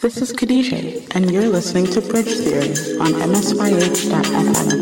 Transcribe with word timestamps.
This 0.00 0.16
is 0.22 0.32
Khadija, 0.32 1.14
and 1.14 1.30
you're 1.30 1.46
listening 1.46 1.84
to 1.88 2.00
Bridge 2.00 2.32
Theory 2.32 2.70
on 3.00 3.12
MSYH.FM. 3.12 4.80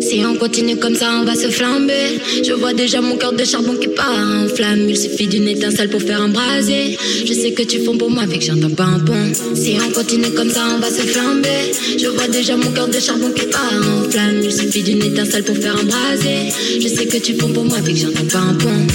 Si 0.00 0.22
on 0.26 0.36
continue 0.36 0.76
comme 0.76 0.94
ça, 0.94 1.12
on 1.18 1.24
va 1.24 1.34
se 1.34 1.48
flamber. 1.48 2.20
Je 2.44 2.52
vois 2.52 2.74
déjà 2.74 3.00
mon 3.00 3.16
cœur 3.16 3.32
de 3.32 3.44
charbon 3.44 3.74
qui 3.76 3.88
part 3.88 4.12
en 4.12 4.46
flamme. 4.48 4.86
Il 4.88 4.98
suffit 4.98 5.26
d'une 5.28 5.48
étincelle 5.48 5.88
pour 5.88 6.02
faire 6.02 6.20
un 6.20 6.28
brasier. 6.28 6.98
Je 7.24 7.32
sais 7.32 7.52
que 7.52 7.62
tu 7.62 7.78
fonds 7.82 7.96
pour 7.96 8.10
moi, 8.10 8.24
avec 8.24 8.42
j'entends 8.42 8.74
pas 8.74 8.84
un 8.84 8.98
pont. 8.98 9.32
Si 9.54 9.78
on 9.80 9.90
continue 9.92 10.30
comme 10.32 10.50
ça, 10.50 10.66
on 10.76 10.80
va 10.80 10.90
se 10.90 11.02
flamber. 11.02 11.72
Je 12.02 12.08
vois 12.08 12.26
déjà 12.26 12.56
mon 12.56 12.72
cœur 12.72 12.88
de 12.88 12.98
charbon 12.98 13.30
qui 13.30 13.46
part 13.46 13.72
en 13.74 14.10
flamme. 14.10 14.40
Il 14.42 14.52
suffit 14.52 14.82
d'une 14.82 15.04
étincelle 15.04 15.44
pour 15.44 15.56
faire 15.56 15.76
un 15.76 15.84
brasier. 15.84 16.52
Je 16.80 16.88
sais 16.88 17.06
que 17.06 17.18
tu 17.18 17.36
fonds 17.36 17.52
pour 17.52 17.64
moi, 17.64 17.76
avec 17.78 17.94
que 17.94 18.00
j'entends 18.00 18.24
pas 18.24 18.40
un 18.40 18.54
pont. 18.54 18.86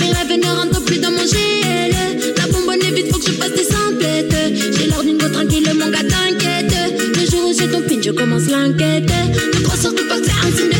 Mes 0.00 0.12
rêves 0.12 0.40
ne 0.40 0.50
rentrent 0.50 0.84
plus 0.84 0.98
dans 0.98 1.12
mon 1.12 1.24
GL. 1.24 1.92
La 2.36 2.46
bonbonne 2.48 2.82
est 2.82 2.92
vite, 2.92 3.12
faut 3.12 3.20
que 3.20 3.26
je 3.26 3.32
fasse 3.32 3.52
des 3.52 3.62
samplettes. 3.62 4.34
J'ai 4.76 4.88
l'air 4.88 5.00
d'une 5.00 5.16
go 5.16 5.28
tranquille, 5.28 5.70
mon 5.78 5.90
gars 5.90 5.98
t'inquiète. 6.00 6.74
Le 7.14 7.30
jour 7.30 7.48
où 7.48 7.52
j'ai 7.56 7.70
ton 7.70 7.82
pin, 7.82 8.02
je 8.02 8.10
commence 8.10 8.48
l'enquête. 8.50 9.12
Ne 9.54 9.60
crois 9.62 9.78
surtout 9.78 10.08
pas 10.08 10.18
que 10.18 10.26
c'est 10.26 10.48
un 10.48 10.56
signe 10.56 10.75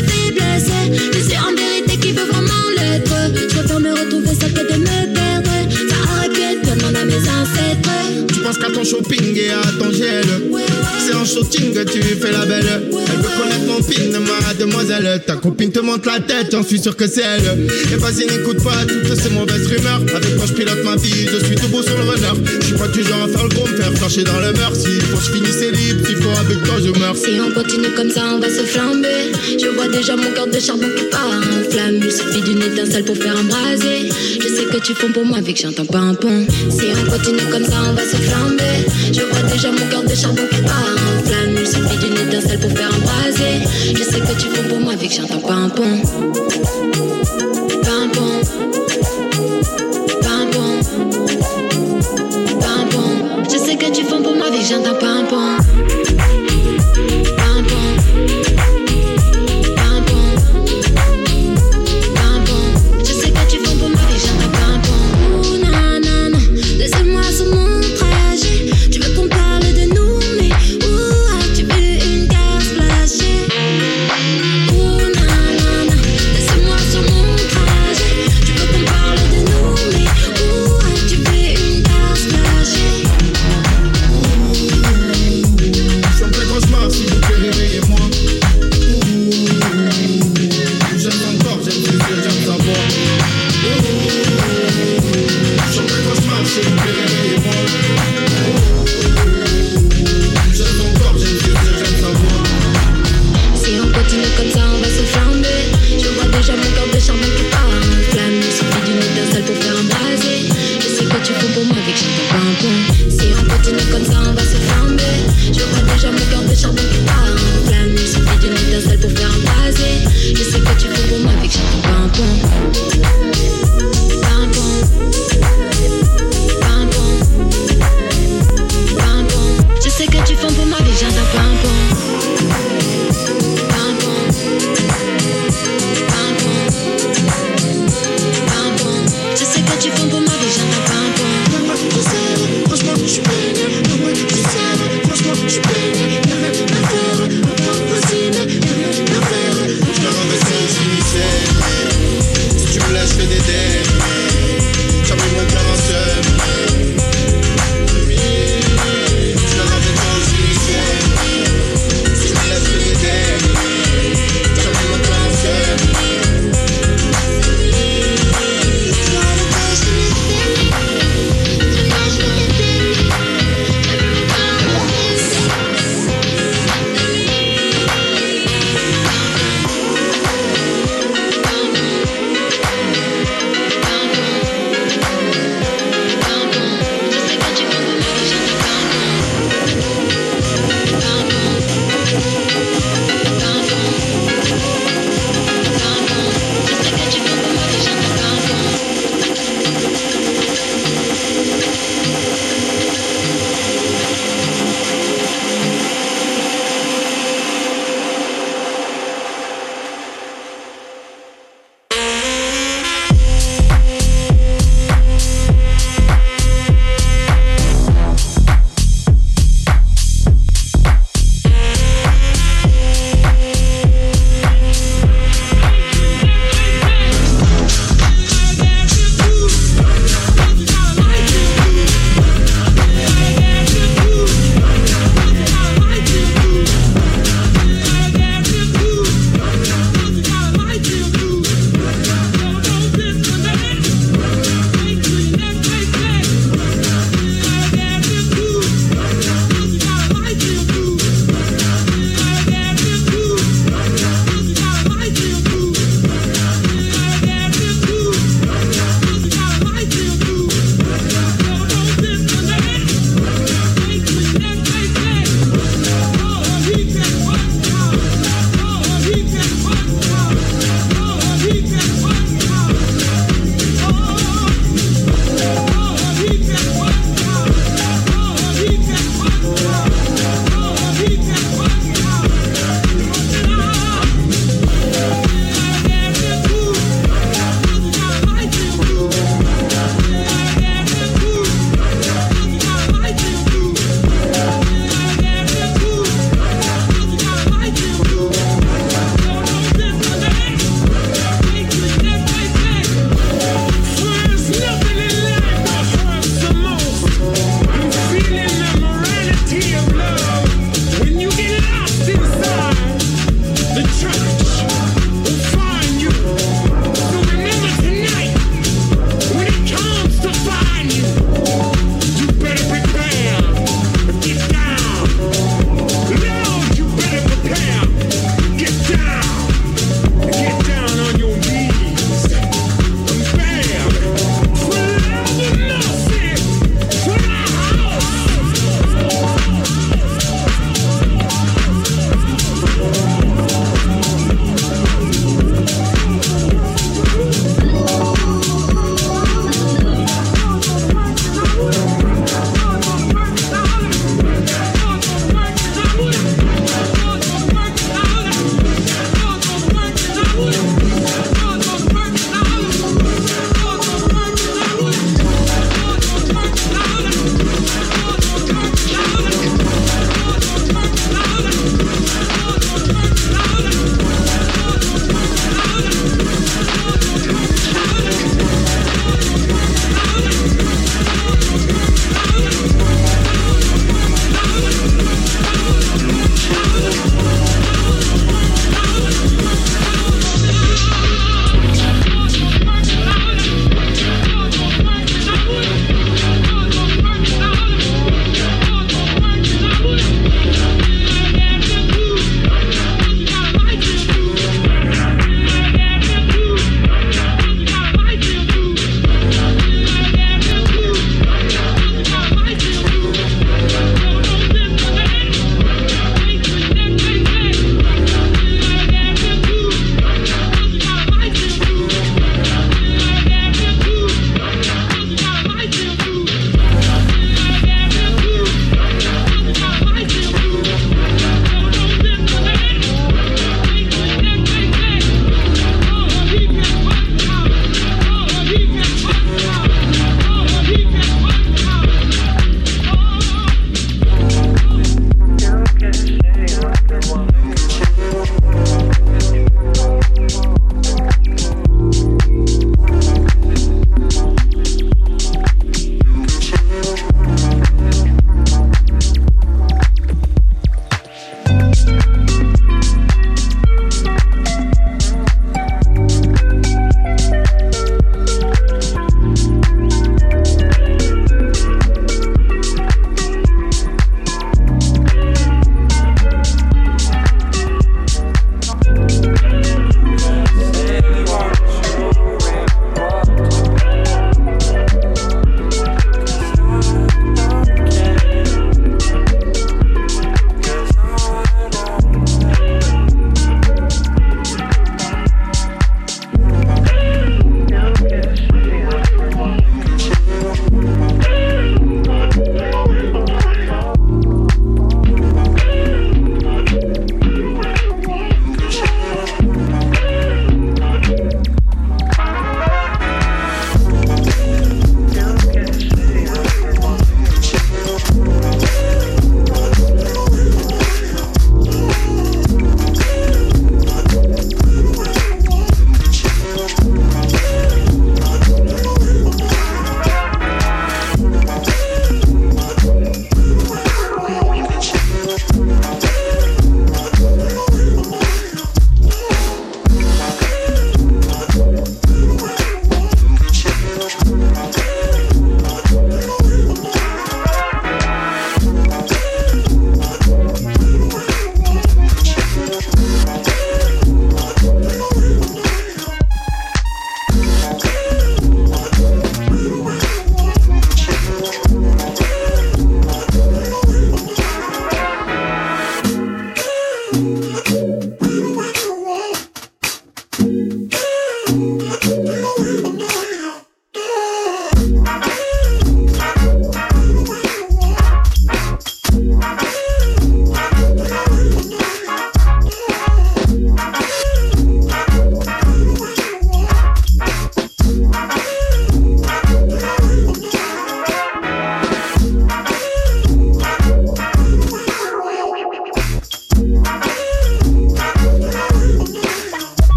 shopping 8.87 9.35
et 9.35 9.49
à 9.49 9.61
ton 9.79 9.91
gel 9.91 10.25
C'est 11.05 11.15
en 11.15 11.25
shooting 11.25 11.73
que 11.73 11.83
tu 11.91 12.01
fais 12.01 12.31
la 12.31 12.45
belle 12.45 12.65
Elle 12.67 13.21
veut 13.21 13.29
connaître 13.37 13.65
mon 13.67 13.81
pin, 13.81 14.19
ma 14.19 14.53
demoiselle 14.53 15.21
Ta 15.25 15.35
copine 15.35 15.71
te 15.71 15.79
monte 15.79 16.05
la 16.05 16.19
tête, 16.19 16.47
j'en 16.51 16.63
suis 16.63 16.79
sûr 16.79 16.95
que 16.95 17.07
c'est 17.07 17.21
elle 17.21 17.67
Et 17.91 17.95
vas-y 17.97 18.25
n'écoute 18.25 18.63
pas 18.63 18.85
toutes 18.87 19.19
ces 19.19 19.29
mauvaises 19.29 19.67
rumeurs 19.67 20.01
Avec 20.15 20.35
moi 20.37 20.45
je 20.47 20.53
pilote 20.53 20.83
ma 20.85 20.95
vie, 20.95 21.27
je 21.31 21.45
suis 21.45 21.55
debout 21.55 21.83
sur 21.83 21.97
le 21.97 22.09
runner 22.09 22.59
Je 22.61 22.65
suis 22.65 22.75
pas 22.75 22.87
du 22.87 23.03
genre 23.03 23.23
à 23.23 23.27
faire 23.27 23.43
le 23.43 23.49
gros, 23.49 23.67
me 23.67 23.75
faire 23.75 23.91
dans 24.23 24.39
le 24.39 24.53
mur 24.53 24.71
S'il 24.75 25.01
faut 25.01 25.19
je 25.19 25.31
finisse 25.31 25.61
libre, 25.61 26.07
s'il 26.07 26.15
faut 26.17 26.29
avec 26.29 26.63
toi 26.63 26.75
je 26.79 26.99
meurs 26.99 27.15
Si 27.15 27.39
on 27.39 27.51
continue 27.51 27.93
comme 27.95 28.09
ça, 28.09 28.21
on 28.33 28.39
va 28.39 28.47
se 28.49 28.63
flamber. 28.63 29.31
Je 29.59 29.67
vois 29.67 29.87
déjà 29.87 30.15
mon 30.15 30.31
cœur 30.31 30.47
de 30.47 30.59
charbon 30.59 30.87
qui 30.95 31.03
part 31.05 31.27
en 31.27 31.71
flamme. 31.71 31.99
Il 32.01 32.11
suffit 32.11 32.41
d'une 32.41 32.61
étincelle 32.61 33.03
pour 33.03 33.17
faire 33.17 33.35
un 33.37 33.43
brasier. 33.43 34.09
Je 34.09 34.47
sais 34.47 34.65
que 34.65 34.77
tu 34.77 34.93
fonds 34.93 35.11
pour 35.11 35.25
moi, 35.25 35.37
avec 35.39 35.55
que 35.55 35.61
j'entends 35.61 35.85
pas 35.85 35.99
un 35.99 36.13
pont. 36.13 36.45
Si 36.69 36.85
on 36.95 37.09
continue 37.09 37.49
comme 37.51 37.65
ça, 37.65 37.77
on 37.89 37.93
va 37.93 38.03
se 38.03 38.17
flamber. 38.17 38.76
Je 39.11 39.21
vois 39.21 39.41
déjà 39.51 39.71
mon 39.71 39.87
cœur 39.89 40.03
de 40.03 40.15
charbon 40.15 40.43
qui 40.51 40.61
part 40.61 40.95
en 40.95 41.23
flamme. 41.25 41.55
Il 41.59 41.67
suffit 41.67 41.97
d'une 41.97 42.17
étincelle 42.27 42.59
pour 42.59 42.71
faire 42.71 42.89
un 42.93 42.99
brasier. 42.99 43.67
Je 43.95 44.03
sais 44.03 44.19
que 44.19 44.33
tu 44.39 44.47
fonds 44.49 44.67
pour 44.69 44.79
moi, 44.79 44.93
avec 44.93 45.09
que 45.09 45.15
j'entends 45.15 45.39
pas 45.39 45.53
un 45.53 45.69
pont. 45.69 46.01
Pas 47.83 47.89
un. 47.91 48.07
Je 53.49 53.57
sais 53.57 53.75
que 53.75 53.91
tu 53.91 54.03
fonds 54.03 54.21
pour 54.21 54.35
moi, 54.35 54.47
avec 54.47 54.61
que 54.61 54.67
j'entends 54.67 54.95
pas 54.99 55.07
un 55.07 55.23
pont. 55.23 55.56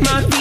my 0.00 0.33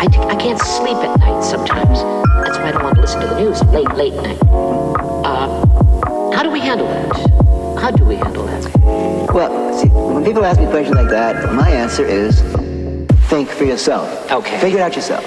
I, 0.00 0.06
t- 0.06 0.18
I 0.18 0.36
can't 0.36 0.58
sleep 0.60 0.96
at 0.96 1.18
night 1.18 1.42
sometimes. 1.42 2.00
That's 2.44 2.58
why 2.58 2.68
I 2.68 2.72
don't 2.72 2.82
want 2.82 2.94
to 2.96 3.00
listen 3.02 3.20
to 3.20 3.26
the 3.26 3.40
news 3.40 3.62
late, 3.64 3.92
late 3.94 4.14
night. 4.14 4.38
Uh, 4.42 5.66
how 6.34 6.42
do 6.42 6.50
we 6.50 6.60
handle 6.60 6.86
that? 6.88 7.80
How 7.80 7.90
do 7.90 8.04
we 8.04 8.16
handle 8.16 8.46
that? 8.46 9.30
Well, 9.32 9.78
see, 9.78 9.88
when 9.88 10.24
people 10.24 10.44
ask 10.44 10.60
me 10.60 10.66
questions 10.66 10.96
like 10.96 11.08
that, 11.10 11.52
my 11.54 11.70
answer 11.70 12.04
is 12.04 12.40
think 13.28 13.48
for 13.48 13.64
yourself. 13.64 14.30
Okay. 14.30 14.58
Figure 14.60 14.78
it 14.78 14.82
out 14.82 14.96
yourself. 14.96 15.24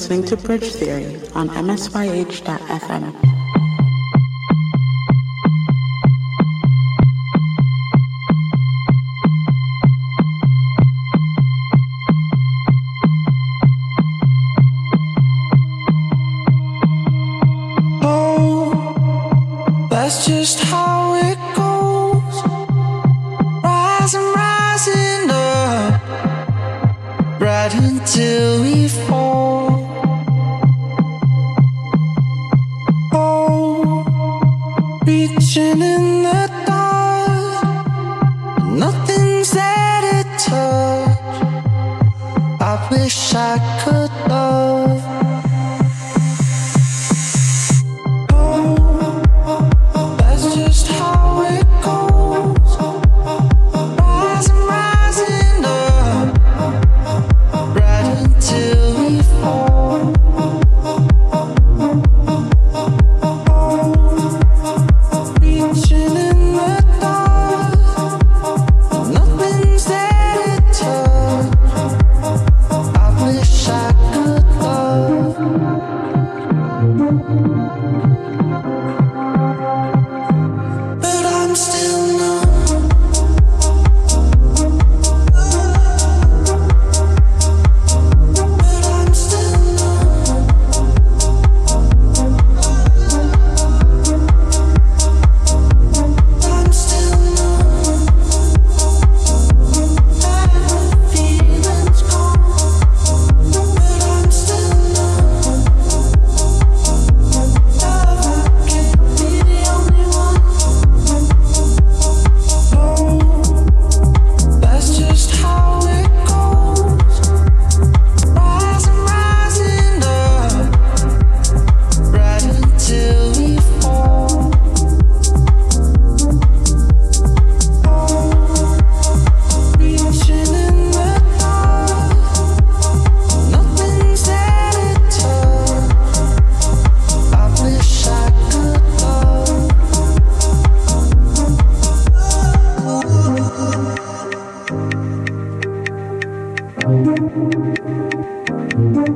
Listening 0.00 0.24
to 0.24 0.34
Bridge 0.34 0.72
Theory 0.72 1.16
on 1.34 1.50
MSYH.FM. 1.50 3.29
wish 43.32 43.99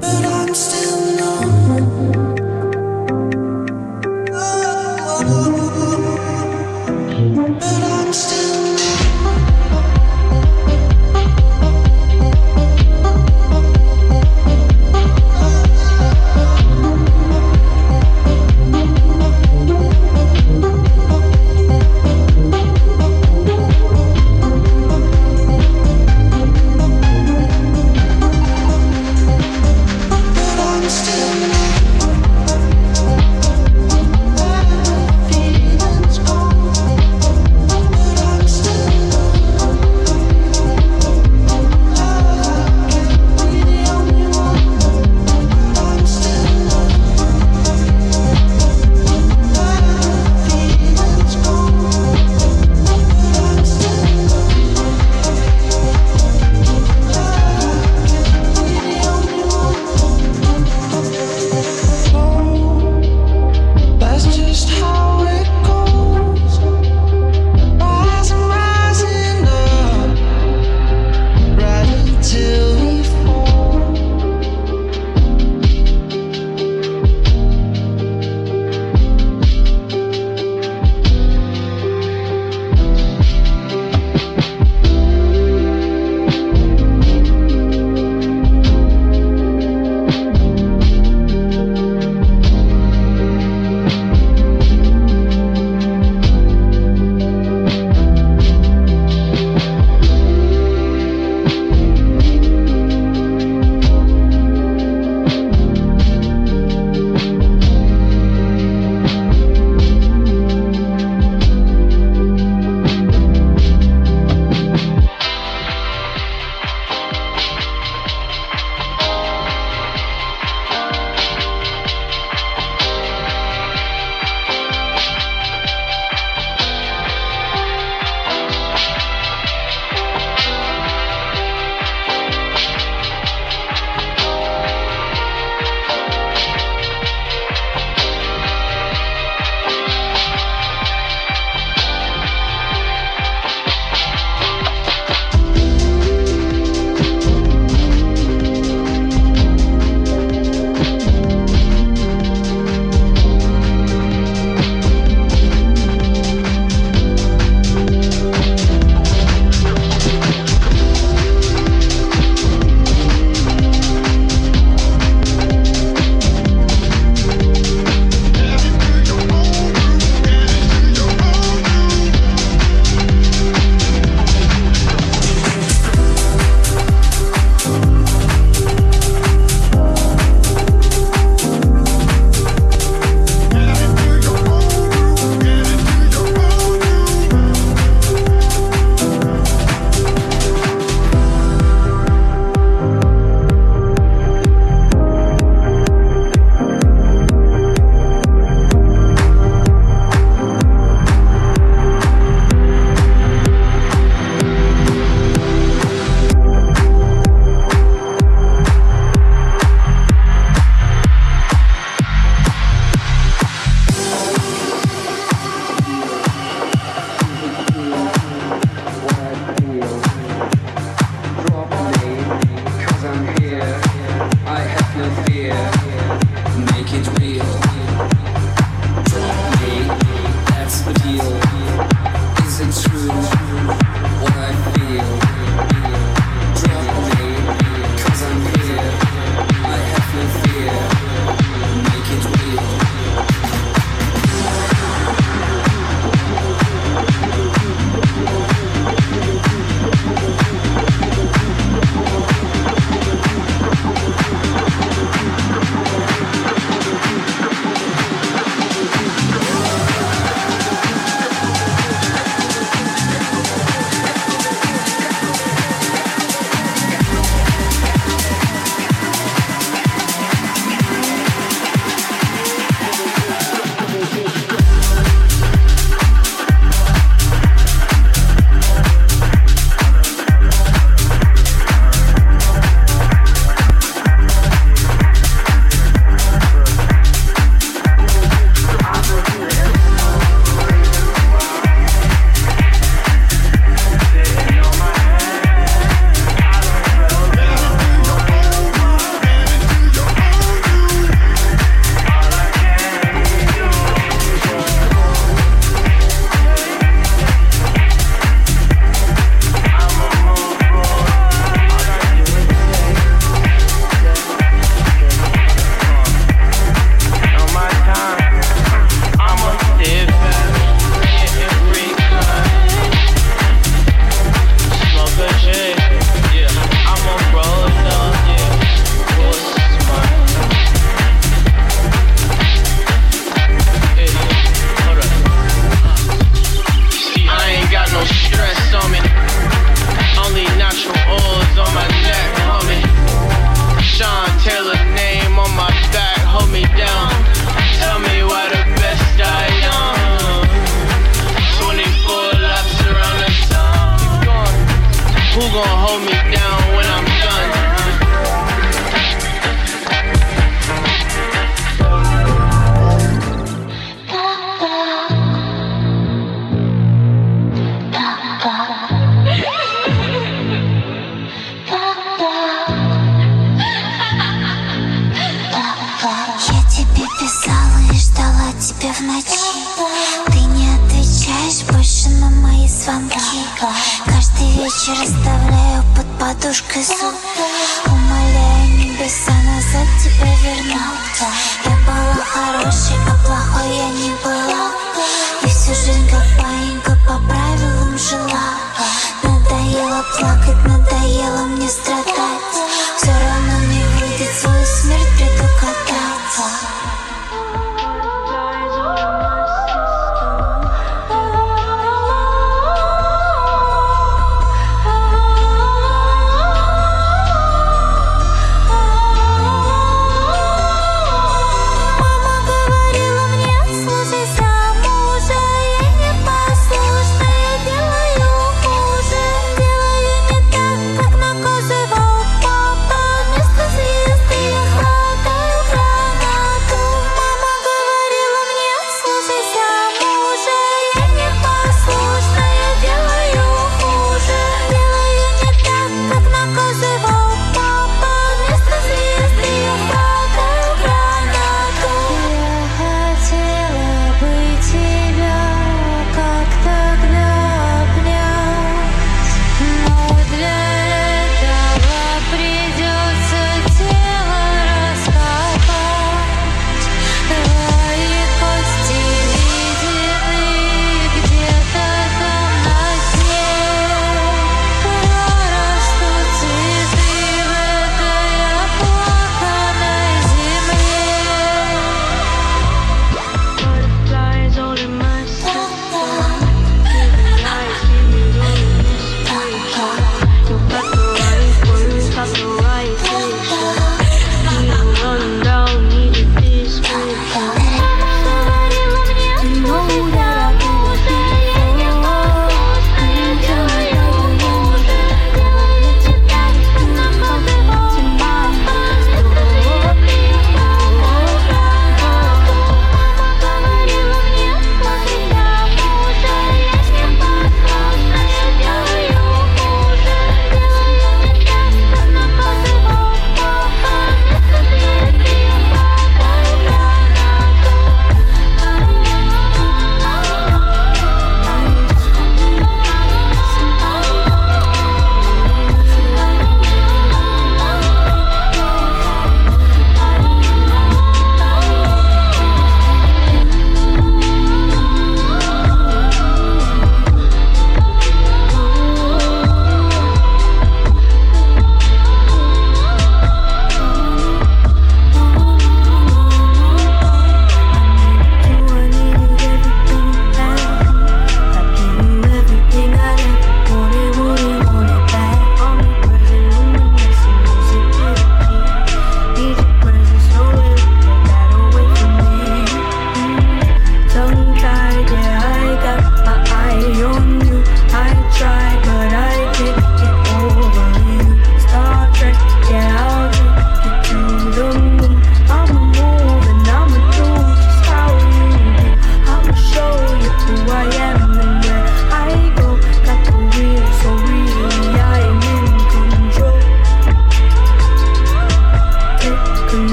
Bye. 0.00 0.31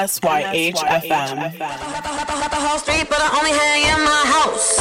MSYH 0.00 0.80
FM. 0.80 1.58
Got 1.58 2.50
the 2.50 2.56
whole 2.56 2.78
street, 2.78 3.06
but 3.10 3.20
I 3.20 3.28
only 3.36 3.52
hang 3.52 3.82
in 3.84 4.00
my 4.02 4.22
house. 4.32 4.78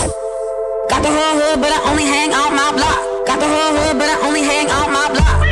Got 0.90 1.04
the 1.04 1.10
whole 1.12 1.36
hood, 1.36 1.60
but 1.60 1.72
I 1.76 1.92
only 1.92 2.04
hang 2.04 2.32
out 2.32 2.54
my 2.54 2.72
block. 2.72 3.28
Got 3.28 3.40
the 3.42 3.48
whole 3.48 3.76
hood, 3.76 3.98
but 4.00 4.08
I 4.08 4.26
only 4.26 4.44
hang 4.44 4.70
out 4.70 4.90
my 4.90 5.12
block. 5.12 5.49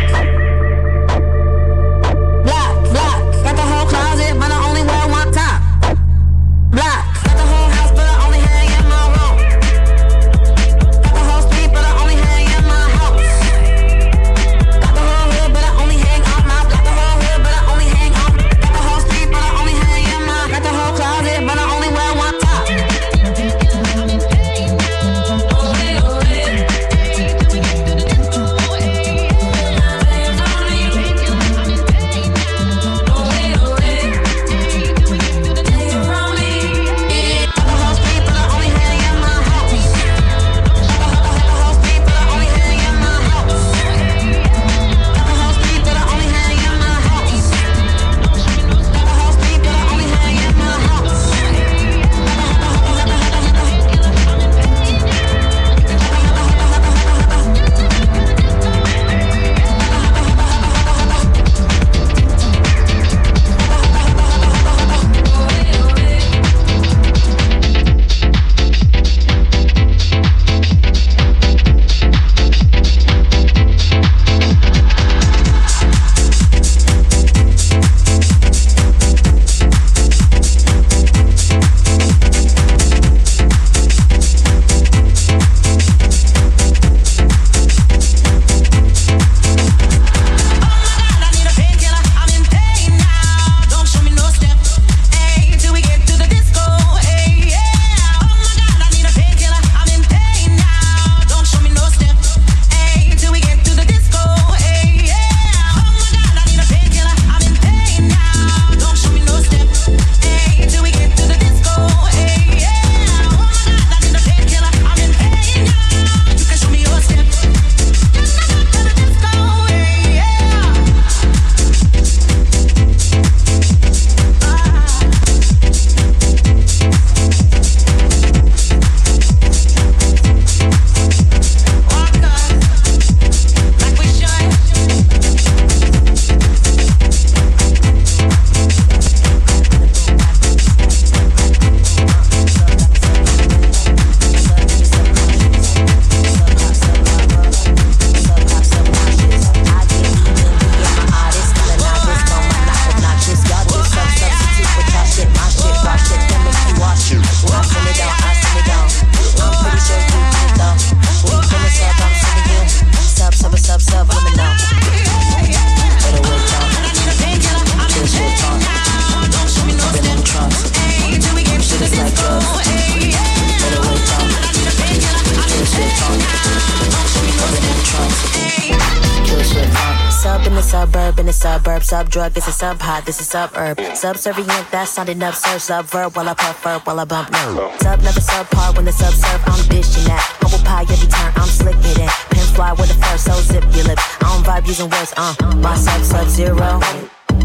Sub 182.07 182.13
drug, 182.13 182.31
this 182.31 182.47
is 182.47 182.55
sub 182.55 182.79
hot, 182.79 183.05
this 183.05 183.19
is 183.19 183.27
suburb. 183.27 183.77
Subservient, 183.93 184.71
that's 184.71 184.91
sounding 184.91 185.21
absurd. 185.21 185.59
Subverb 185.59 186.15
while 186.15 186.29
I 186.29 186.35
puff 186.35 186.63
verb 186.63 186.81
while 186.83 187.01
I 187.01 187.03
bump 187.03 187.31
no. 187.31 187.75
Sub 187.81 187.99
never 188.01 188.21
subpar 188.21 188.73
when 188.77 188.85
the 188.85 188.93
sub 188.93 189.11
serve, 189.11 189.43
I'm 189.43 189.67
dishing 189.67 190.05
that. 190.07 190.23
Humble 190.39 190.63
pie 190.63 190.87
every 190.87 191.09
turn, 191.11 191.33
I'm 191.35 191.49
slicking 191.51 191.99
it. 191.99 192.11
Pen 192.31 192.47
fly 192.55 192.71
with 192.71 192.87
the 192.87 192.95
first, 193.03 193.25
so 193.25 193.33
zip 193.51 193.63
your 193.75 193.91
lips. 193.91 194.03
I 194.23 194.31
don't 194.31 194.45
vibe 194.47 194.67
using 194.67 194.89
words, 194.89 195.13
uh. 195.17 195.35
My 195.57 195.75
sub 195.75 196.01
sub 196.01 196.27
zero. 196.29 196.79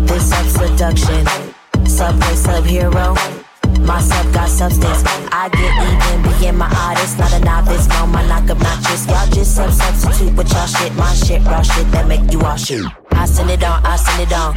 This 0.07 0.31
sub 0.31 0.47
seduction. 0.47 1.27
Subway 1.85 2.35
sub 2.37 2.65
hero. 2.65 3.17
My 3.83 4.01
sub 4.01 4.33
got 4.33 4.49
substance. 4.49 5.03
I 5.35 5.51
get 5.51 5.75
even, 5.75 6.39
being 6.39 6.57
my 6.57 6.71
artist, 6.87 7.19
not 7.19 7.33
a 7.35 7.41
novice. 7.43 7.89
No, 7.89 8.07
my 8.07 8.23
knock 8.31 8.49
obnoxious. 8.49 9.11
Y'all 9.11 9.27
just 9.27 9.57
sub 9.57 9.73
substitute 9.73 10.37
with 10.37 10.53
y'all 10.53 10.67
shit. 10.71 10.95
My 10.95 11.13
shit, 11.15 11.43
raw 11.51 11.63
shit 11.63 11.91
that 11.91 12.07
make 12.07 12.31
you 12.31 12.41
all 12.43 12.57
shoot. 12.57 12.87
I 13.23 13.25
send 13.25 13.51
it 13.51 13.63
on, 13.63 13.87
I 13.87 13.95
send 13.95 14.21
it 14.21 14.33
on. 14.33 14.53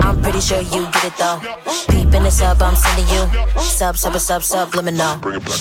I'm 0.00 0.20
pretty 0.20 0.42
sure 0.42 0.60
you 0.60 0.84
get 0.92 1.04
it 1.06 1.16
though. 1.16 1.40
Peep 1.88 2.12
in 2.12 2.22
the 2.22 2.30
sub, 2.30 2.60
I'm 2.60 2.76
sending 2.76 3.08
you. 3.08 3.24
Sub, 3.62 3.96
sub, 3.96 4.12
sub, 4.20 4.42
sub 4.42 4.68
subliminal. 4.68 5.16
Bring 5.16 5.36
it 5.36 5.44
back. 5.46 5.58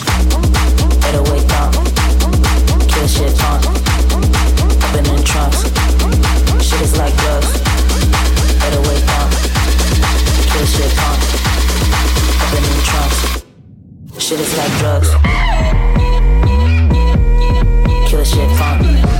Better 0.99 1.23
wake 1.31 1.49
up. 1.55 1.71
Kill 2.91 3.07
shit 3.07 3.33
talk. 3.37 3.63
I've 3.63 4.91
been 4.91 5.07
in 5.07 5.23
trance. 5.23 5.63
Shit 6.59 6.81
is 6.81 6.97
like 6.97 7.15
drugs. 7.23 7.47
Better 8.59 8.81
wake 8.91 9.07
up. 9.07 9.31
Kill 10.51 10.65
shit 10.67 10.91
talk. 10.99 11.17
I've 12.43 12.51
been 12.51 12.65
in 12.67 12.79
trance. 12.83 13.39
Shit 14.19 14.39
is 14.41 14.57
like 14.57 14.73
drugs. 14.79 15.09
Kill 18.09 18.25
shit 18.25 18.51
fun. 18.57 19.18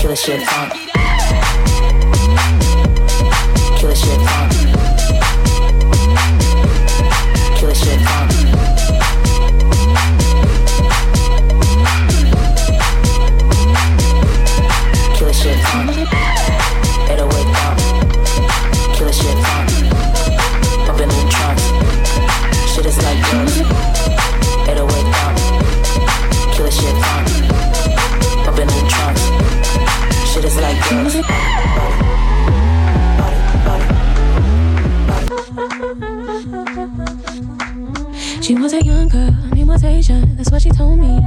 Killer 0.00 0.16
shit 0.16 0.42
funk. 0.48 0.81
what 40.52 40.60
she 40.60 40.70
told 40.70 40.98
me. 40.98 41.18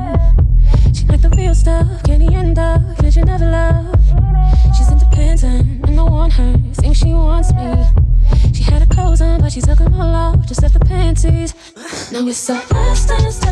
She 0.93 1.03
like 1.07 1.21
the 1.21 1.33
real 1.35 1.55
stuff, 1.55 1.87
candy 2.03 2.31
and 2.35 2.55
dark, 2.55 2.81
cause 2.99 3.17
you 3.17 3.25
never 3.25 3.49
love. 3.49 3.99
She's 4.77 4.91
independent, 4.91 5.89
and 5.89 5.99
I 5.99 6.03
want 6.03 6.33
her, 6.33 6.53
think 6.73 6.95
she 6.95 7.11
wants 7.11 7.51
me. 7.53 7.73
She 8.53 8.61
had 8.61 8.83
her 8.83 8.87
clothes 8.87 9.21
on, 9.21 9.41
but 9.41 9.51
she 9.51 9.61
took 9.61 9.79
them 9.79 9.95
all 9.95 10.13
off, 10.13 10.45
just 10.45 10.61
left 10.61 10.75
the 10.75 10.85
panties. 10.85 11.55
Now 12.11 12.27
it's 12.27 12.49
a 12.49 12.53
lifestyle. 12.71 13.44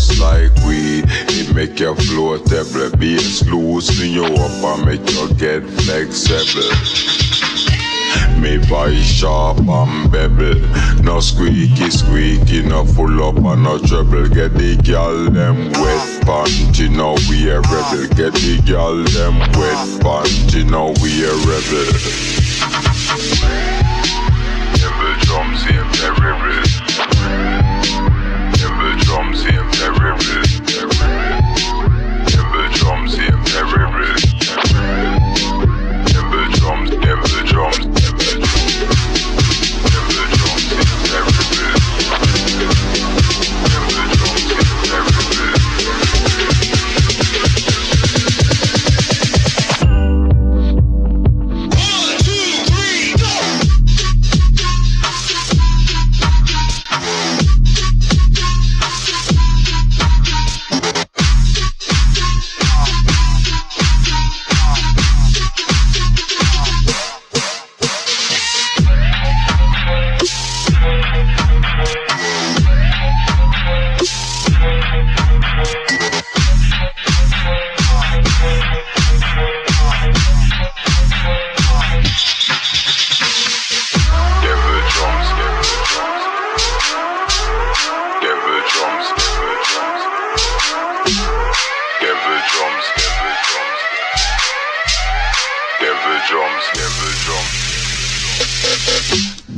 just 0.00 0.20
like 0.20 0.54
we, 0.66 1.02
It 1.28 1.54
make 1.54 1.78
you 1.78 1.94
floatable, 1.94 2.98
bass 2.98 3.44
loosen 3.46 4.10
you 4.10 4.24
up 4.24 4.64
and 4.64 4.86
make 4.86 5.06
you 5.10 5.28
get 5.34 5.62
flexible. 5.82 6.72
Me 8.40 8.56
buy 8.70 8.94
sharp 8.94 9.58
and 9.58 10.10
bevel, 10.10 10.56
no 11.02 11.20
squeaky 11.20 11.90
squeaky, 11.90 12.62
no 12.62 12.84
full 12.84 13.22
up 13.22 13.36
and 13.36 13.62
no 13.62 13.78
trouble. 13.78 14.26
Get 14.28 14.54
the 14.54 14.76
gal 14.82 15.30
them 15.30 15.70
wet 15.72 16.24
panty, 16.24 16.88
now 16.88 17.14
we 17.28 17.50
a 17.50 17.60
rebel. 17.60 18.08
Get 18.16 18.32
the 18.34 18.62
gal 18.64 18.96
them 19.16 19.38
wet 19.58 19.80
panty, 20.00 20.64
now 20.64 20.88
we 21.02 21.24
a 21.24 21.32
rebel. 21.48 21.88
Devil 24.80 25.14
drums 25.26 25.62
here. 25.64 25.84
every 26.08 26.19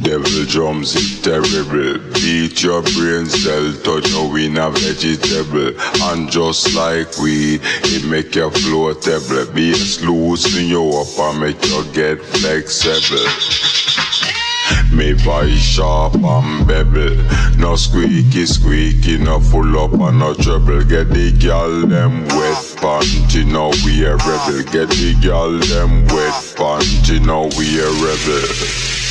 Devil 0.02 0.46
drums 0.46 0.96
is 0.96 1.22
terrible. 1.22 1.98
Beat 2.14 2.60
your 2.60 2.82
brain 2.82 3.26
cell, 3.26 3.72
touch 3.84 4.10
your 4.10 4.32
win 4.32 4.56
a 4.58 4.68
vegetable. 4.70 5.72
And 6.02 6.28
just 6.28 6.74
like 6.74 7.16
we, 7.18 7.60
it 7.62 8.04
make 8.04 8.34
you 8.34 8.50
floatable. 8.50 9.54
Bass 9.54 10.00
loosen 10.02 10.66
you 10.66 10.90
up 10.90 11.18
and 11.18 11.40
make 11.40 11.64
you 11.64 11.84
get 11.92 12.20
flexible. 12.20 13.28
Me 14.92 15.12
voice 15.12 15.58
sharp 15.58 16.14
and 16.16 16.66
bevel 16.66 17.16
No 17.56 17.76
squeaky 17.76 18.44
squeaky, 18.44 19.16
no 19.18 19.40
full 19.40 19.78
up 19.78 19.92
and 19.92 20.18
no 20.18 20.34
trouble 20.34 20.84
Get 20.84 21.08
the 21.08 21.32
girl 21.40 21.86
them 21.86 22.24
wet 22.28 22.58
panty, 22.76 23.46
now 23.46 23.70
we 23.86 24.04
a 24.04 24.16
rebel 24.16 24.62
Get 24.70 24.90
the 24.90 25.18
girl 25.22 25.52
them 25.52 26.04
wet 26.08 26.34
panty, 26.56 27.24
now 27.24 27.44
we 27.56 27.80
a 27.80 27.88
rebel 28.04 29.01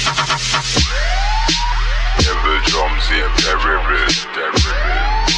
Every 3.51 3.77
risk, 3.87 4.27
every 4.37 4.71
risk. 4.75 5.37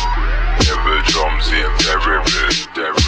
Never 0.65 1.01
drums 1.05 1.47
in 1.49 1.71
every 1.89 2.17
risk. 2.17 3.02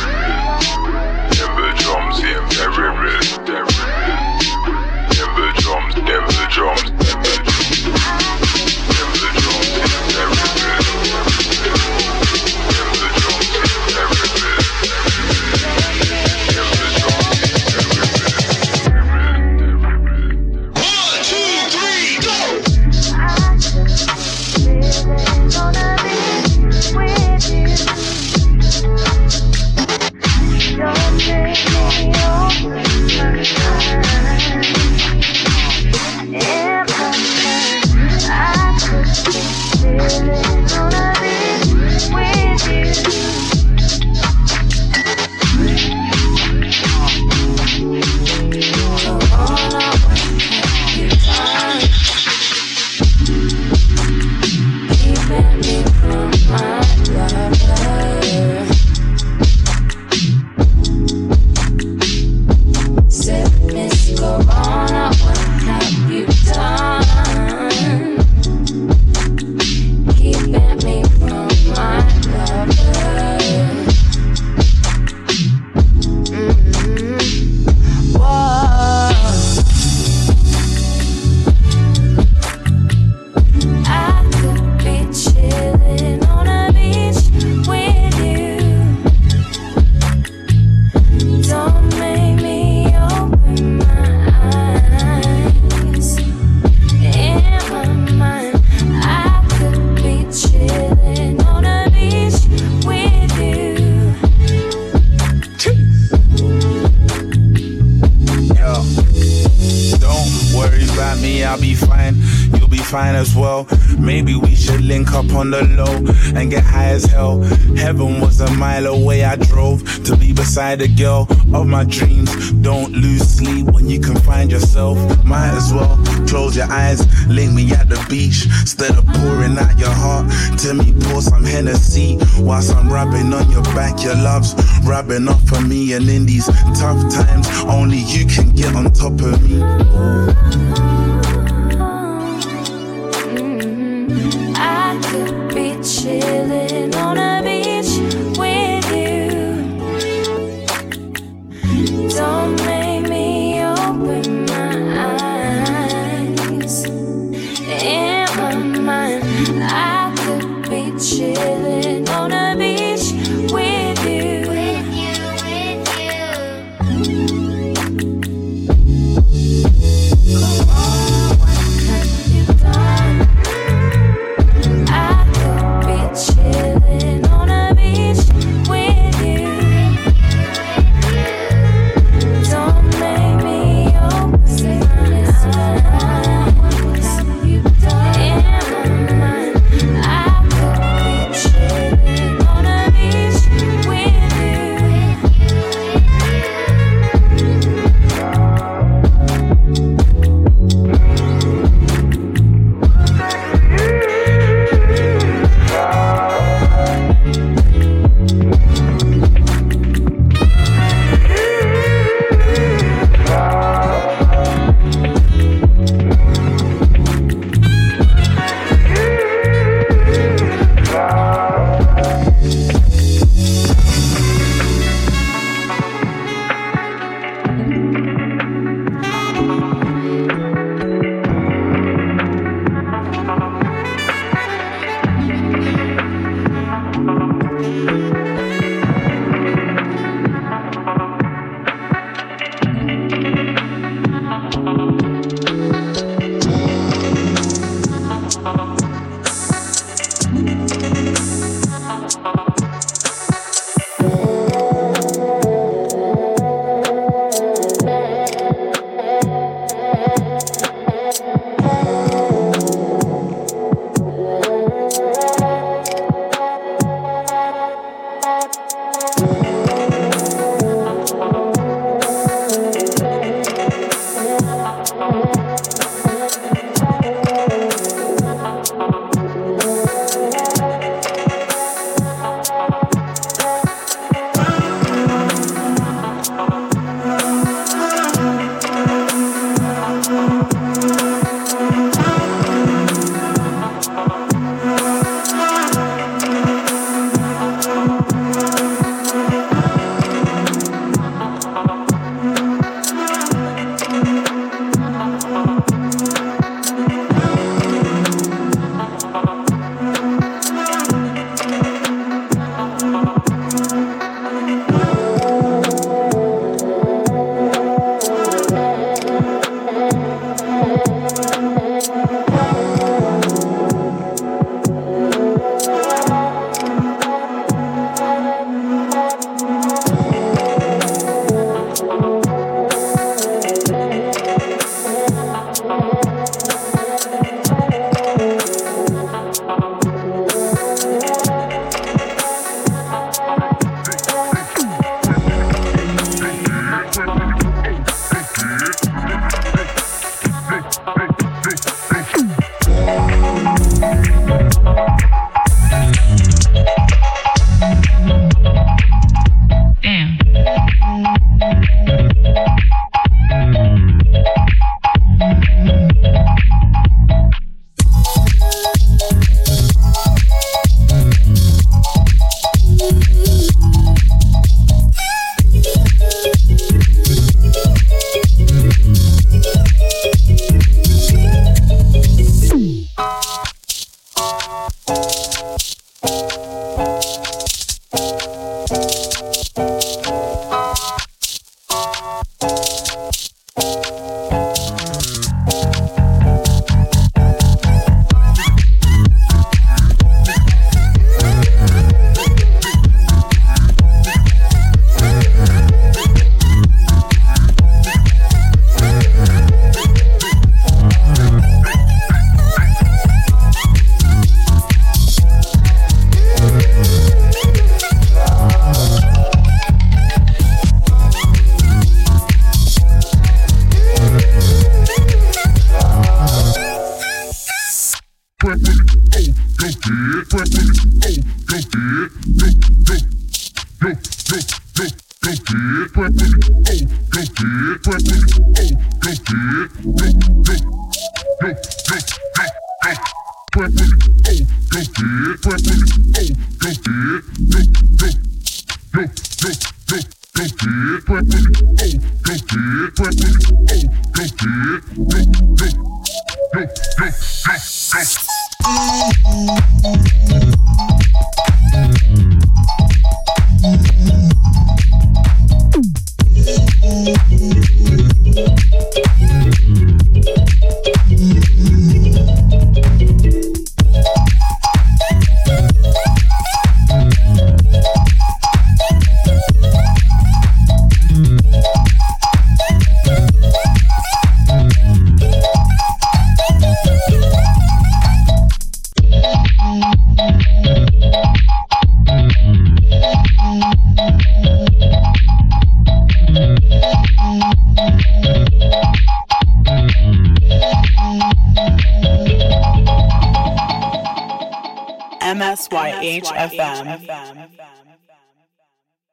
My 121.76 121.84
dreams. 121.84 122.54
Don't 122.62 122.94
lose 122.94 123.28
sleep 123.28 123.66
when 123.74 123.90
you 123.90 124.00
can 124.00 124.16
find 124.16 124.50
yourself. 124.50 124.98
Might 125.26 125.50
as 125.50 125.74
well 125.74 125.98
close 126.26 126.56
your 126.56 126.72
eyes, 126.72 127.02
link 127.28 127.52
me 127.54 127.70
at 127.74 127.90
the 127.90 128.00
beach. 128.10 128.46
Instead 128.62 128.92
of 128.92 129.06
pouring 129.08 129.58
out 129.58 129.78
your 129.78 129.90
heart, 130.04 130.26
tell 130.58 130.74
me 130.74 130.94
pour 131.02 131.22
some 131.22 131.44
Hennessy. 131.44 132.18
Whilst 132.40 132.74
I'm 132.74 132.88
rubbing 132.88 133.34
on 133.34 133.52
your 133.52 133.64
back, 133.76 134.02
your 134.02 134.16
love's 134.16 134.54
rubbing 134.86 135.28
off 135.28 135.52
of 135.52 135.68
me. 135.68 135.92
And 135.92 136.08
in 136.08 136.26
these 136.26 136.46
tough 136.80 137.02
times, 137.14 137.46
only 137.68 137.98
you 137.98 138.26
can 138.26 138.56
get 138.56 138.74
on 138.74 138.86
top 138.94 139.20
of 139.20 139.44
me. 139.44 140.95